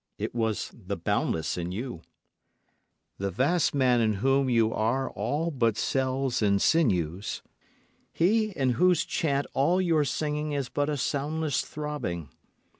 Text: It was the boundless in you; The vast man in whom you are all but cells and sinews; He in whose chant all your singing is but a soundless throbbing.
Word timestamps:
It 0.17 0.33
was 0.33 0.71
the 0.73 0.97
boundless 0.97 1.59
in 1.59 1.71
you; 1.71 2.01
The 3.19 3.29
vast 3.29 3.75
man 3.75 4.01
in 4.01 4.13
whom 4.15 4.49
you 4.49 4.73
are 4.73 5.11
all 5.11 5.51
but 5.51 5.77
cells 5.77 6.41
and 6.41 6.59
sinews; 6.59 7.43
He 8.11 8.45
in 8.49 8.71
whose 8.71 9.05
chant 9.05 9.45
all 9.53 9.79
your 9.79 10.03
singing 10.03 10.53
is 10.53 10.69
but 10.69 10.89
a 10.89 10.97
soundless 10.97 11.61
throbbing. 11.61 12.29